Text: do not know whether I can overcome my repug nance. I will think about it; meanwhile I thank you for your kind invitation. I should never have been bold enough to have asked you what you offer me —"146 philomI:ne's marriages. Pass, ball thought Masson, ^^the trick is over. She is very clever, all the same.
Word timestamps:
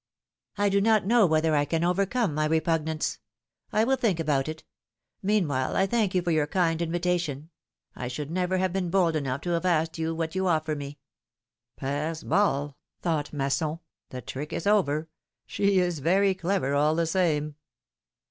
do 0.71 0.81
not 0.81 1.05
know 1.05 1.27
whether 1.27 1.55
I 1.55 1.63
can 1.63 1.83
overcome 1.83 2.33
my 2.33 2.47
repug 2.47 2.85
nance. 2.85 3.19
I 3.71 3.83
will 3.83 3.97
think 3.97 4.19
about 4.19 4.47
it; 4.49 4.63
meanwhile 5.21 5.75
I 5.75 5.85
thank 5.85 6.15
you 6.15 6.23
for 6.23 6.31
your 6.31 6.47
kind 6.47 6.81
invitation. 6.81 7.51
I 7.95 8.07
should 8.07 8.31
never 8.31 8.57
have 8.57 8.73
been 8.73 8.89
bold 8.89 9.15
enough 9.15 9.41
to 9.41 9.51
have 9.51 9.63
asked 9.63 9.99
you 9.99 10.15
what 10.15 10.33
you 10.33 10.47
offer 10.47 10.75
me 10.75 10.97
—"146 11.79 12.23
philomI:ne's 12.23 12.23
marriages. 12.23 12.23
Pass, 12.23 12.23
ball 12.23 12.77
thought 13.03 13.31
Masson, 13.31 13.79
^^the 14.09 14.25
trick 14.25 14.51
is 14.53 14.65
over. 14.65 15.07
She 15.45 15.77
is 15.77 15.99
very 15.99 16.33
clever, 16.33 16.73
all 16.73 16.95
the 16.95 17.05
same. 17.05 17.53